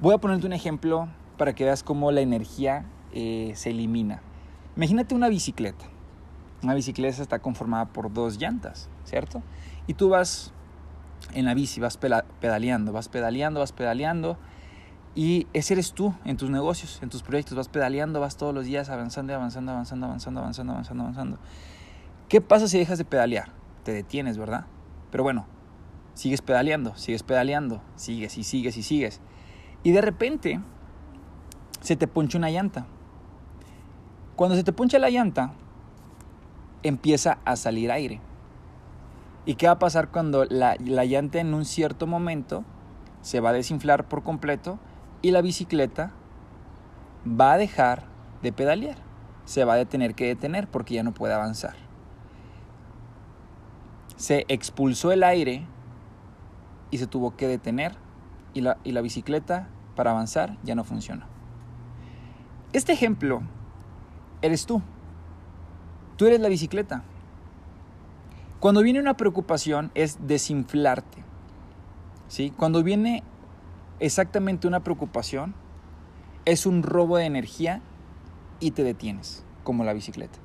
Voy 0.00 0.14
a 0.14 0.18
ponerte 0.18 0.46
un 0.46 0.52
ejemplo 0.52 1.08
para 1.38 1.54
que 1.54 1.64
veas 1.64 1.82
cómo 1.82 2.12
la 2.12 2.20
energía 2.20 2.84
eh, 3.12 3.52
se 3.54 3.70
elimina. 3.70 4.20
Imagínate 4.76 5.14
una 5.14 5.28
bicicleta. 5.28 5.86
Una 6.62 6.74
bicicleta 6.74 7.22
está 7.22 7.38
conformada 7.38 7.86
por 7.86 8.12
dos 8.12 8.38
llantas, 8.38 8.90
¿cierto? 9.04 9.42
Y 9.86 9.94
tú 9.94 10.10
vas 10.10 10.52
en 11.32 11.46
la 11.46 11.54
bici, 11.54 11.80
vas 11.80 11.96
pedaleando, 11.96 12.92
vas 12.92 13.08
pedaleando, 13.08 13.60
vas 13.60 13.72
pedaleando. 13.72 14.36
Y 15.18 15.48
ese 15.52 15.74
eres 15.74 15.94
tú 15.94 16.14
en 16.24 16.36
tus 16.36 16.48
negocios, 16.48 17.00
en 17.02 17.08
tus 17.08 17.24
proyectos. 17.24 17.56
Vas 17.56 17.68
pedaleando, 17.68 18.20
vas 18.20 18.36
todos 18.36 18.54
los 18.54 18.66
días 18.66 18.88
avanzando, 18.88 19.34
avanzando, 19.34 19.72
avanzando, 19.72 20.06
avanzando, 20.06 20.40
avanzando, 20.40 20.72
avanzando, 20.74 21.02
avanzando. 21.02 21.38
¿Qué 22.28 22.40
pasa 22.40 22.68
si 22.68 22.78
dejas 22.78 22.98
de 22.98 23.04
pedalear? 23.04 23.48
Te 23.82 23.92
detienes, 23.92 24.38
¿verdad? 24.38 24.66
Pero 25.10 25.24
bueno, 25.24 25.44
sigues 26.14 26.40
pedaleando, 26.40 26.94
sigues 26.94 27.24
pedaleando, 27.24 27.82
sigues 27.96 28.38
y 28.38 28.44
sigues 28.44 28.76
y 28.76 28.84
sigues. 28.84 29.20
Y 29.82 29.90
de 29.90 30.02
repente 30.02 30.60
se 31.80 31.96
te 31.96 32.06
poncha 32.06 32.38
una 32.38 32.50
llanta. 32.50 32.86
Cuando 34.36 34.54
se 34.54 34.62
te 34.62 34.72
poncha 34.72 35.00
la 35.00 35.10
llanta, 35.10 35.52
empieza 36.84 37.38
a 37.44 37.56
salir 37.56 37.90
aire. 37.90 38.20
¿Y 39.46 39.56
qué 39.56 39.66
va 39.66 39.72
a 39.72 39.78
pasar 39.80 40.12
cuando 40.12 40.44
la, 40.44 40.76
la, 40.78 41.04
llanta 41.06 41.40
en 41.40 41.54
un 41.54 41.64
cierto 41.64 42.06
momento 42.06 42.62
se 43.20 43.40
va 43.40 43.50
a 43.50 43.52
desinflar 43.52 44.06
por 44.06 44.22
completo 44.22 44.78
y 45.22 45.30
la 45.30 45.42
bicicleta 45.42 46.12
va 47.26 47.52
a 47.52 47.58
dejar 47.58 48.04
de 48.42 48.52
pedalear? 48.52 48.96
Se 49.44 49.64
va 49.64 49.74
a 49.74 49.84
tener 49.84 50.14
que 50.14 50.26
detener 50.26 50.68
porque 50.68 50.94
ya 50.94 51.02
no 51.02 51.12
puede 51.12 51.34
avanzar. 51.34 51.74
Se 54.16 54.44
expulsó 54.48 55.12
el 55.12 55.22
aire 55.22 55.64
y 56.90 56.98
se 56.98 57.06
tuvo 57.06 57.36
que 57.36 57.48
detener 57.48 57.96
y 58.54 58.60
la, 58.60 58.78
y 58.84 58.92
la 58.92 59.00
bicicleta 59.00 59.68
para 59.94 60.10
avanzar 60.10 60.56
ya 60.62 60.74
no 60.74 60.84
funciona. 60.84 61.26
Este 62.72 62.92
ejemplo 62.92 63.42
eres 64.42 64.66
tú. 64.66 64.82
Tú 66.16 66.26
eres 66.26 66.40
la 66.40 66.48
bicicleta. 66.48 67.02
Cuando 68.60 68.82
viene 68.82 69.00
una 69.00 69.16
preocupación 69.16 69.90
es 69.94 70.18
desinflarte. 70.26 71.24
¿sí? 72.28 72.52
Cuando 72.56 72.82
viene 72.82 73.22
exactamente 74.00 74.66
una 74.66 74.84
preocupación 74.84 75.54
es 76.44 76.66
un 76.66 76.82
robo 76.82 77.16
de 77.16 77.26
energía 77.26 77.82
y 78.60 78.70
te 78.72 78.82
detienes, 78.82 79.44
como 79.64 79.84
la 79.84 79.92
bicicleta. 79.92 80.38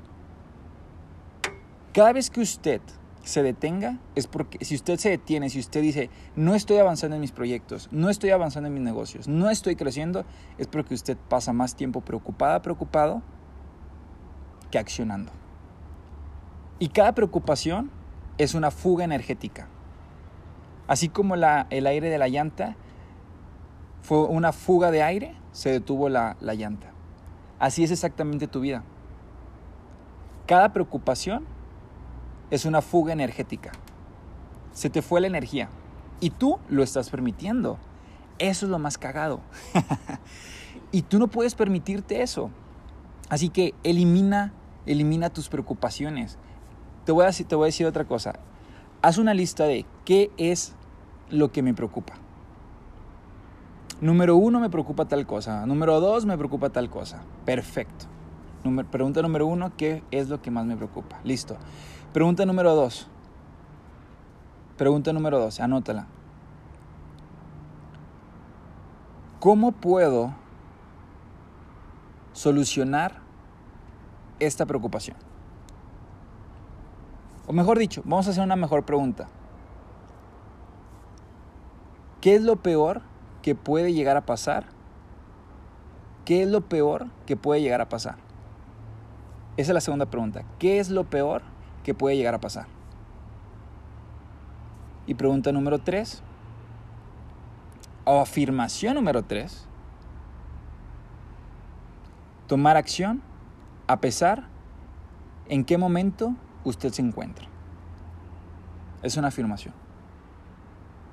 Cada 1.94 2.14
vez 2.14 2.30
que 2.30 2.42
usted 2.42 2.82
se 3.24 3.42
detenga 3.42 4.00
es 4.16 4.28
porque 4.28 4.64
si 4.66 4.76
usted 4.76 4.98
se 4.98 5.10
detiene, 5.10 5.50
si 5.50 5.60
usted 5.60 5.82
dice, 5.82 6.10
no 6.36 6.56
estoy 6.56 6.78
avanzando 6.78 7.16
en 7.16 7.22
mis 7.22 7.32
proyectos, 7.32 7.88
no 7.92 8.10
estoy 8.10 8.32
avanzando 8.32 8.68
en 8.68 8.74
mis 8.74 8.84
negocios, 8.84 9.28
no 9.28 9.50
estoy 9.50 9.76
creciendo, 9.76 10.26
es 10.58 10.68
porque 10.68 10.94
usted 10.94 11.18
pasa 11.30 11.54
más 11.54 11.76
tiempo 11.76 12.02
preocupada, 12.02 12.62
preocupado, 12.62 13.22
que 14.72 14.80
accionando. 14.80 15.32
Y 16.80 16.90
cada 16.90 17.14
preocupación 17.14 17.92
es 18.38 18.56
una 18.56 18.72
fuga 18.72 19.06
energética. 19.06 19.68
Así 20.88 21.08
como 21.08 21.36
la, 21.36 21.68
el 21.70 21.88
aire 21.88 22.10
de 22.10 22.18
la 22.18 22.28
llanta 22.28 22.76
fue 24.04 24.26
una 24.26 24.52
fuga 24.52 24.92
de 24.92 25.02
aire, 25.02 25.36
se 25.54 25.72
detuvo 25.72 26.10
la, 26.10 26.36
la 26.42 26.54
llanta. 26.54 26.92
Así 27.58 27.84
es 27.84 27.90
exactamente 27.92 28.48
tu 28.48 28.60
vida. 28.60 28.84
Cada 30.46 30.74
preocupación 30.74 31.46
es 32.52 32.66
una 32.66 32.82
fuga 32.82 33.14
energética. 33.14 33.72
Se 34.74 34.90
te 34.90 35.02
fue 35.02 35.22
la 35.22 35.28
energía 35.28 35.70
y 36.20 36.32
tú 36.32 36.60
lo 36.68 36.84
estás 36.84 37.10
permitiendo. 37.10 37.78
Eso 38.40 38.66
es 38.66 38.70
lo 38.70 38.78
más 38.78 38.98
cagado. 38.98 39.40
y 40.92 41.04
tú 41.04 41.18
no 41.18 41.30
puedes 41.30 41.56
permitirte 41.56 42.22
eso. 42.22 42.52
Así 43.30 43.48
que 43.48 43.74
elimina, 43.84 44.52
elimina 44.86 45.30
tus 45.30 45.48
preocupaciones. 45.48 46.38
Te 47.06 47.14
voy, 47.14 47.26
a, 47.26 47.32
te 47.32 47.56
voy 47.56 47.64
a 47.64 47.68
decir 47.68 47.88
otra 47.88 48.04
cosa. 48.04 48.34
Haz 49.02 49.18
una 49.18 49.34
lista 49.34 49.64
de 49.64 49.86
qué 50.04 50.30
es 50.36 50.76
lo 51.30 51.54
que 51.54 51.62
me 51.62 51.74
preocupa. 51.74 52.16
Número 54.04 54.36
uno, 54.36 54.60
me 54.60 54.70
preocupa 54.70 55.06
tal 55.06 55.26
cosa. 55.26 55.66
Número 55.66 56.02
dos, 56.02 56.26
me 56.26 56.38
preocupa 56.38 56.70
tal 56.70 56.90
cosa. 56.90 57.24
Perfecto. 57.46 58.06
pregunta 58.92 59.22
número 59.22 59.48
uno, 59.48 59.72
¿qué 59.78 60.04
es 60.12 60.28
lo 60.28 60.42
que 60.42 60.52
más 60.52 60.66
me 60.66 60.76
preocupa? 60.76 61.22
Listo. 61.24 61.56
Pregunta 62.12 62.46
número 62.46 62.76
dos. 62.76 63.08
Pregunta 64.76 65.14
número 65.14 65.40
dos, 65.40 65.62
anótala. 65.62 66.08
¿Cómo 69.40 69.72
puedo 69.72 70.36
solucionar 72.34 73.22
esta 74.38 74.66
preocupación? 74.66 75.16
O 77.48 77.54
mejor 77.54 77.80
dicho, 77.80 78.02
vamos 78.04 78.28
a 78.28 78.32
hacer 78.32 78.44
una 78.44 78.58
mejor 78.58 78.84
pregunta. 78.84 79.30
¿Qué 82.20 82.36
es 82.36 82.42
lo 82.42 82.58
peor 82.58 83.13
que 83.44 83.54
puede 83.54 83.94
llegar 83.94 84.18
a 84.18 84.26
pasar? 84.26 84.66
¿Qué 86.26 86.42
es 86.42 86.50
lo 86.50 86.62
peor 86.62 87.06
que 87.28 87.38
puede 87.38 87.62
llegar 87.62 87.82
a 87.82 87.90
pasar? 87.90 88.16
Esa 89.58 89.72
es 89.72 89.76
la 89.76 89.82
segunda 89.82 90.08
pregunta. 90.08 90.44
¿Qué 90.58 90.80
es 90.80 90.90
lo 90.90 91.04
peor 91.04 91.44
que 91.84 91.94
puede 91.94 92.16
llegar 92.16 92.34
a 92.34 92.40
pasar. 92.40 92.66
Y 95.06 95.14
pregunta 95.16 95.52
número 95.52 95.80
3, 95.80 96.24
o 98.06 98.22
afirmación 98.22 98.96
número 98.96 99.24
3, 99.24 99.68
tomar 102.48 102.78
acción 102.78 103.22
a 103.88 104.00
pesar 104.00 104.46
en 105.50 105.66
qué 105.66 105.78
momento 105.78 106.34
usted 106.64 106.92
se 106.92 107.02
encuentra. 107.02 107.48
Es 109.02 109.18
una 109.18 109.28
afirmación, 109.28 109.74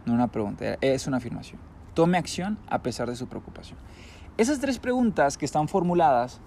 no 0.06 0.14
una 0.14 0.28
pregunta, 0.28 0.78
es 0.80 1.06
una 1.08 1.16
afirmación. 1.16 1.69
Tome 1.94 2.18
acción 2.18 2.58
a 2.68 2.82
pesar 2.82 3.08
de 3.08 3.16
su 3.16 3.26
preocupación. 3.26 3.78
Esas 4.36 4.60
tres 4.60 4.78
preguntas 4.78 5.36
que 5.36 5.44
están 5.44 5.68
formuladas, 5.68 6.40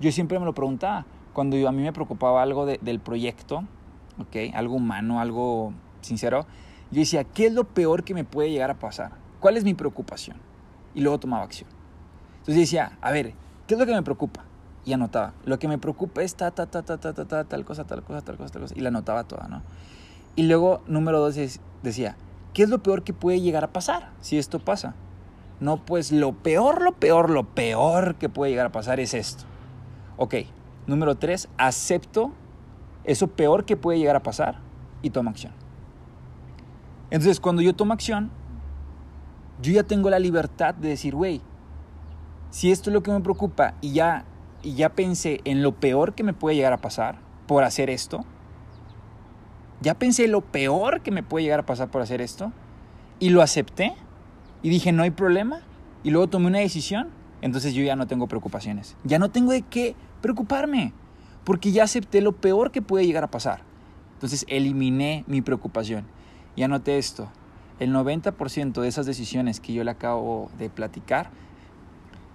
yo 0.00 0.12
siempre 0.12 0.38
me 0.38 0.44
lo 0.44 0.54
preguntaba 0.54 1.06
cuando 1.32 1.56
yo, 1.56 1.68
a 1.68 1.72
mí 1.72 1.82
me 1.82 1.92
preocupaba 1.92 2.42
algo 2.42 2.66
del 2.66 3.00
proyecto, 3.00 3.64
¿ok? 4.18 4.54
Algo 4.54 4.74
humano, 4.74 5.20
algo 5.20 5.72
sincero, 6.00 6.46
yo 6.90 7.00
decía, 7.00 7.24
¿qué 7.24 7.46
es 7.46 7.52
lo 7.52 7.64
peor 7.64 8.02
que 8.02 8.14
me 8.14 8.24
puede 8.24 8.50
llegar 8.50 8.70
a 8.70 8.78
pasar? 8.78 9.12
¿Cuál 9.38 9.56
es 9.56 9.64
mi 9.64 9.74
preocupación? 9.74 10.36
Y 10.94 11.00
luego 11.00 11.20
tomaba 11.20 11.44
acción. 11.44 11.70
Entonces 12.40 12.56
decía, 12.56 12.98
a 13.00 13.12
ver, 13.12 13.34
¿qué 13.66 13.74
es 13.74 13.80
lo 13.80 13.86
que 13.86 13.94
me 13.94 14.02
preocupa? 14.02 14.44
Y 14.84 14.92
anotaba. 14.92 15.34
Lo 15.44 15.58
que 15.58 15.68
me 15.68 15.78
preocupa 15.78 16.22
es 16.22 16.34
ta, 16.34 16.50
ta, 16.50 16.66
ta, 16.66 16.82
ta, 16.82 16.98
ta, 16.98 17.12
ta, 17.12 17.44
tal 17.44 17.64
cosa, 17.64 17.84
tal 17.84 18.02
cosa, 18.02 18.22
tal 18.22 18.36
cosa, 18.36 18.52
tal 18.52 18.62
cosa. 18.62 18.74
Y 18.76 18.80
la 18.80 18.88
anotaba 18.88 19.24
toda, 19.24 19.46
¿no? 19.46 19.62
Y 20.36 20.44
luego, 20.44 20.82
número 20.86 21.20
dos, 21.20 21.36
decía, 21.82 22.16
¿qué 22.54 22.62
es 22.64 22.68
lo 22.68 22.82
peor 22.82 23.02
que 23.02 23.12
puede 23.12 23.40
llegar 23.40 23.64
a 23.64 23.72
pasar 23.72 24.10
si 24.20 24.38
esto 24.38 24.58
pasa? 24.58 24.94
No, 25.60 25.84
pues 25.84 26.12
lo 26.12 26.32
peor, 26.32 26.82
lo 26.82 26.92
peor, 26.92 27.30
lo 27.30 27.44
peor 27.44 28.14
que 28.16 28.28
puede 28.28 28.52
llegar 28.52 28.66
a 28.66 28.72
pasar 28.72 28.98
es 28.98 29.14
esto. 29.14 29.44
Ok, 30.16 30.34
Número 30.90 31.14
tres, 31.14 31.48
acepto 31.56 32.32
eso 33.04 33.28
peor 33.28 33.64
que 33.64 33.76
puede 33.76 34.00
llegar 34.00 34.16
a 34.16 34.24
pasar 34.24 34.58
y 35.02 35.10
tomo 35.10 35.30
acción. 35.30 35.52
Entonces, 37.10 37.38
cuando 37.38 37.62
yo 37.62 37.76
tomo 37.76 37.92
acción, 37.92 38.30
yo 39.62 39.72
ya 39.72 39.84
tengo 39.84 40.10
la 40.10 40.18
libertad 40.18 40.74
de 40.74 40.88
decir, 40.88 41.14
güey, 41.14 41.42
si 42.50 42.72
esto 42.72 42.90
es 42.90 42.94
lo 42.94 43.04
que 43.04 43.12
me 43.12 43.20
preocupa 43.20 43.74
y 43.80 43.92
ya, 43.92 44.24
y 44.64 44.74
ya 44.74 44.88
pensé 44.90 45.40
en 45.44 45.62
lo 45.62 45.76
peor 45.76 46.14
que 46.14 46.24
me 46.24 46.32
puede 46.32 46.56
llegar 46.56 46.72
a 46.72 46.78
pasar 46.78 47.18
por 47.46 47.62
hacer 47.62 47.88
esto, 47.88 48.24
ya 49.80 49.94
pensé 49.94 50.28
lo 50.28 50.40
peor 50.40 51.00
que 51.00 51.10
me 51.10 51.22
puede 51.22 51.44
llegar 51.44 51.60
a 51.60 51.66
pasar 51.66 51.90
por 51.90 52.02
hacer 52.02 52.20
esto 52.20 52.52
y 53.18 53.30
lo 53.30 53.42
acepté 53.42 53.94
y 54.62 54.68
dije, 54.68 54.92
no 54.92 55.02
hay 55.02 55.10
problema, 55.10 55.60
y 56.02 56.10
luego 56.10 56.28
tomé 56.28 56.46
una 56.46 56.58
decisión, 56.58 57.08
entonces 57.42 57.74
yo 57.74 57.82
ya 57.82 57.96
no 57.96 58.06
tengo 58.06 58.26
preocupaciones. 58.26 58.96
Ya 59.04 59.18
no 59.18 59.30
tengo 59.30 59.52
de 59.52 59.62
qué 59.62 59.94
preocuparme, 60.20 60.92
porque 61.44 61.72
ya 61.72 61.84
acepté 61.84 62.20
lo 62.20 62.32
peor 62.32 62.70
que 62.70 62.82
puede 62.82 63.06
llegar 63.06 63.24
a 63.24 63.30
pasar. 63.30 63.62
Entonces 64.14 64.44
eliminé 64.48 65.24
mi 65.26 65.40
preocupación 65.40 66.04
y 66.56 66.62
anoté 66.62 66.98
esto. 66.98 67.28
el 67.78 67.94
90% 67.94 68.82
de 68.82 68.88
esas 68.88 69.06
decisiones 69.06 69.58
que 69.58 69.72
yo 69.72 69.82
le 69.84 69.90
acabo 69.90 70.50
de 70.58 70.68
platicar, 70.68 71.30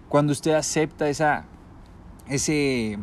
cuando 0.10 0.32
usted 0.32 0.54
acepta 0.54 1.08
esa, 1.08 1.46
ese, 2.28 2.98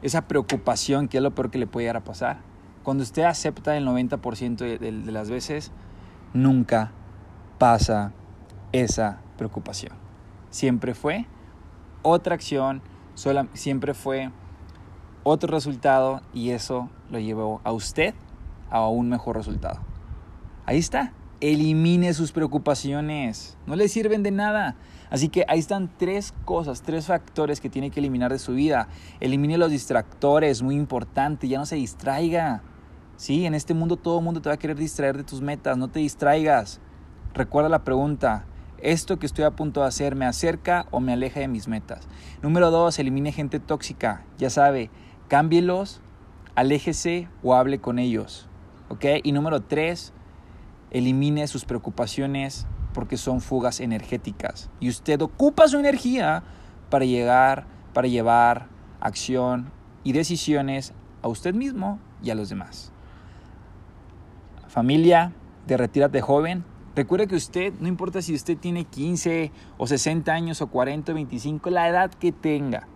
esa 0.00 0.26
preocupación, 0.26 1.08
que 1.08 1.18
es 1.18 1.22
lo 1.22 1.34
peor 1.34 1.50
que 1.50 1.58
le 1.58 1.66
puede 1.66 1.84
llegar 1.84 1.98
a 1.98 2.04
pasar, 2.04 2.38
cuando 2.82 3.02
usted 3.02 3.22
acepta 3.22 3.76
el 3.76 3.86
90% 3.86 4.56
de, 4.56 4.78
de, 4.78 4.92
de 4.92 5.12
las 5.12 5.30
veces, 5.30 5.72
nunca 6.32 6.92
pasa 7.58 8.12
esa 8.72 9.20
preocupación. 9.36 9.92
Siempre 10.50 10.94
fue 10.94 11.26
otra 12.02 12.34
acción, 12.34 12.82
siempre 13.52 13.94
fue 13.94 14.30
otro 15.22 15.52
resultado 15.52 16.22
y 16.32 16.50
eso 16.50 16.88
lo 17.10 17.18
llevó 17.18 17.60
a 17.64 17.72
usted 17.72 18.14
a 18.70 18.86
un 18.88 19.08
mejor 19.08 19.36
resultado. 19.36 19.80
Ahí 20.66 20.78
está. 20.78 21.12
Elimine 21.40 22.12
sus 22.12 22.32
preocupaciones. 22.32 23.56
No 23.66 23.74
le 23.74 23.88
sirven 23.88 24.22
de 24.22 24.30
nada. 24.30 24.76
Así 25.08 25.28
que 25.28 25.44
ahí 25.48 25.58
están 25.58 25.90
tres 25.96 26.34
cosas, 26.44 26.82
tres 26.82 27.06
factores 27.06 27.60
que 27.60 27.70
tiene 27.70 27.90
que 27.90 28.00
eliminar 28.00 28.30
de 28.30 28.38
su 28.38 28.52
vida. 28.52 28.88
Elimine 29.20 29.56
los 29.56 29.70
distractores, 29.70 30.62
muy 30.62 30.76
importante. 30.76 31.48
Ya 31.48 31.58
no 31.58 31.66
se 31.66 31.76
distraiga. 31.76 32.62
Sí, 33.16 33.46
en 33.46 33.54
este 33.54 33.74
mundo 33.74 33.96
todo 33.96 34.18
el 34.18 34.24
mundo 34.24 34.40
te 34.40 34.48
va 34.48 34.54
a 34.54 34.58
querer 34.58 34.76
distraer 34.76 35.16
de 35.16 35.24
tus 35.24 35.40
metas. 35.40 35.76
No 35.76 35.88
te 35.88 36.00
distraigas. 36.00 36.80
Recuerda 37.32 37.68
la 37.68 37.84
pregunta. 37.84 38.44
¿Esto 38.82 39.18
que 39.18 39.26
estoy 39.26 39.44
a 39.44 39.50
punto 39.50 39.80
de 39.80 39.88
hacer 39.88 40.16
me 40.16 40.24
acerca 40.24 40.86
o 40.90 41.00
me 41.00 41.12
aleja 41.12 41.40
de 41.40 41.48
mis 41.48 41.68
metas? 41.68 42.08
Número 42.42 42.70
dos, 42.70 42.98
elimine 42.98 43.30
gente 43.30 43.60
tóxica. 43.60 44.24
Ya 44.38 44.48
sabe, 44.48 44.90
cámbielos, 45.28 46.00
aléjese 46.54 47.28
o 47.42 47.54
hable 47.54 47.78
con 47.78 47.98
ellos. 47.98 48.48
Y 49.22 49.32
número 49.32 49.60
tres, 49.60 50.14
elimine 50.90 51.46
sus 51.46 51.64
preocupaciones 51.64 52.66
porque 52.92 53.16
son 53.16 53.40
fugas 53.40 53.80
energéticas. 53.80 54.70
Y 54.80 54.88
usted 54.88 55.20
ocupa 55.20 55.68
su 55.68 55.78
energía 55.78 56.42
para 56.90 57.04
llegar, 57.04 57.66
para 57.92 58.08
llevar 58.08 58.68
acción 59.00 59.70
y 60.04 60.12
decisiones 60.12 60.92
a 61.22 61.28
usted 61.28 61.54
mismo 61.54 61.98
y 62.22 62.30
a 62.30 62.34
los 62.34 62.48
demás. 62.48 62.92
Familia 64.68 65.32
de 65.66 65.76
Retírate 65.76 66.20
Joven, 66.20 66.64
recuerde 66.94 67.26
que 67.26 67.36
usted, 67.36 67.72
no 67.80 67.88
importa 67.88 68.22
si 68.22 68.34
usted 68.34 68.56
tiene 68.56 68.84
15 68.84 69.52
o 69.78 69.86
60 69.86 70.32
años 70.32 70.62
o 70.62 70.68
40 70.68 71.12
o 71.12 71.14
25, 71.14 71.70
la 71.70 71.88
edad 71.88 72.10
que 72.12 72.32
tenga, 72.32 72.86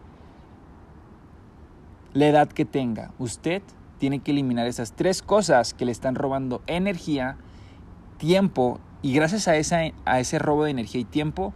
la 2.12 2.26
edad 2.26 2.48
que 2.48 2.64
tenga, 2.64 3.12
usted 3.18 3.62
tiene 3.98 4.20
que 4.20 4.30
eliminar 4.30 4.66
esas 4.66 4.92
tres 4.92 5.22
cosas 5.22 5.74
que 5.74 5.84
le 5.84 5.92
están 5.92 6.14
robando 6.14 6.62
energía, 6.66 7.36
tiempo 8.18 8.80
y 9.02 9.12
gracias 9.12 9.48
a, 9.48 9.56
esa, 9.56 9.80
a 10.04 10.20
ese 10.20 10.38
robo 10.38 10.64
de 10.64 10.70
energía 10.70 11.00
y 11.00 11.04
tiempo, 11.04 11.52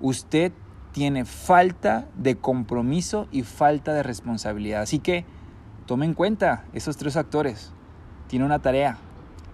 usted 0.00 0.52
tiene 0.92 1.24
falta 1.24 2.06
de 2.16 2.36
compromiso 2.36 3.28
y 3.30 3.42
falta 3.42 3.94
de 3.94 4.02
responsabilidad. 4.02 4.82
Así 4.82 4.98
que 4.98 5.24
tome 5.86 6.06
en 6.06 6.14
cuenta 6.14 6.64
esos 6.72 6.96
tres 6.96 7.14
factores. 7.14 7.72
Tiene 8.26 8.44
una 8.44 8.58
tarea. 8.58 8.98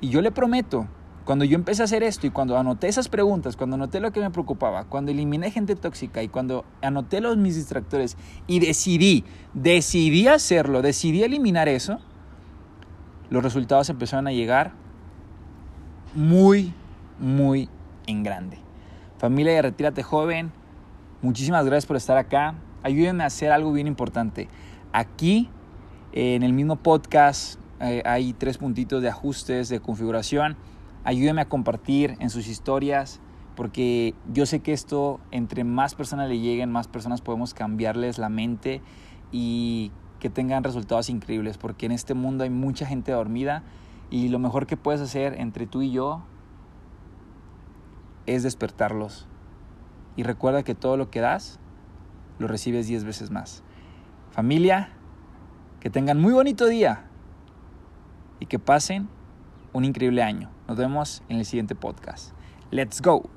Y 0.00 0.09
yo 0.09 0.21
le 0.23 0.33
prometo, 0.33 0.88
cuando 1.25 1.45
yo 1.45 1.54
empecé 1.54 1.83
a 1.83 1.85
hacer 1.85 2.02
esto 2.02 2.26
y 2.26 2.31
cuando 2.31 2.59
anoté 2.59 2.88
esas 2.88 3.09
preguntas, 3.09 3.57
cuando 3.57 3.76
anoté 3.76 4.00
lo 4.00 4.11
que 4.11 4.21
me 4.21 4.31
preocupaba, 4.31 4.85
cuando 4.85 5.11
eliminé 5.11 5.50
gente 5.50 5.76
tóxica 5.76 6.23
y 6.23 6.28
cuando 6.28 6.64
anoté 6.83 7.21
los 7.21 7.37
mis 7.37 7.54
distractores 7.54 8.16
y 8.47 8.59
decidí, 8.59 9.25
decidí 9.54 10.28
hacerlo, 10.28 10.83
decidí 10.83 11.23
eliminar 11.23 11.69
eso, 11.69 11.99
los 13.31 13.43
resultados 13.43 13.88
empezaron 13.88 14.26
a 14.26 14.33
llegar 14.33 14.83
muy, 16.14 16.73
muy 17.18 17.69
en 18.06 18.23
grande. 18.23 18.58
Familia 19.19 19.52
de 19.52 19.62
Retírate 19.62 20.02
Joven, 20.02 20.52
muchísimas 21.23 21.65
gracias 21.65 21.86
por 21.86 21.97
estar 21.97 22.17
acá. 22.17 22.54
Ayúdenme 22.82 23.25
a 23.25 23.26
hacer 23.26 23.52
algo 23.52 23.73
bien 23.73 23.86
importante. 23.86 24.49
Aquí, 24.93 25.49
en 26.12 26.43
el 26.43 26.52
mismo 26.52 26.76
podcast, 26.76 27.58
eh, 27.80 28.02
hay 28.04 28.32
tres 28.32 28.58
puntitos 28.58 29.02
de 29.02 29.08
ajustes, 29.08 29.69
de 29.69 29.80
configuración 29.80 30.56
Ayúdeme 31.04 31.43
a 31.43 31.45
compartir 31.50 32.17
en 32.19 32.30
sus 32.30 32.49
historias, 32.49 33.21
porque 33.56 34.15
yo 34.32 34.47
sé 34.47 34.60
que 34.60 34.73
esto, 34.73 35.21
entre 35.32 35.62
más 35.62 35.95
personas 35.95 36.30
le 36.30 36.38
lleguen, 36.38 36.73
más 36.73 36.88
personas 36.88 37.21
podemos 37.21 37.52
cambiarles 37.52 38.17
la 38.17 38.30
mente 38.30 38.80
y 39.30 39.93
que 40.19 40.30
tengan 40.30 40.65
resultados 40.65 41.10
increíbles, 41.10 41.58
porque 41.58 41.84
en 41.84 41.93
este 41.93 42.15
mundo 42.15 42.45
hay 42.45 42.49
mucha 42.49 42.86
gente 42.86 43.12
dormida 43.12 43.62
y 44.14 44.28
lo 44.28 44.38
mejor 44.38 44.68
que 44.68 44.76
puedes 44.76 45.00
hacer 45.00 45.40
entre 45.40 45.66
tú 45.66 45.82
y 45.82 45.90
yo 45.90 46.22
es 48.26 48.44
despertarlos. 48.44 49.26
Y 50.14 50.22
recuerda 50.22 50.62
que 50.62 50.76
todo 50.76 50.96
lo 50.96 51.10
que 51.10 51.18
das, 51.18 51.58
lo 52.38 52.46
recibes 52.46 52.86
10 52.86 53.02
veces 53.02 53.32
más. 53.32 53.64
Familia, 54.30 54.90
que 55.80 55.90
tengan 55.90 56.20
muy 56.20 56.32
bonito 56.32 56.66
día 56.66 57.06
y 58.38 58.46
que 58.46 58.60
pasen 58.60 59.08
un 59.72 59.84
increíble 59.84 60.22
año. 60.22 60.48
Nos 60.68 60.76
vemos 60.76 61.24
en 61.28 61.38
el 61.38 61.44
siguiente 61.44 61.74
podcast. 61.74 62.36
Let's 62.70 63.02
go. 63.02 63.28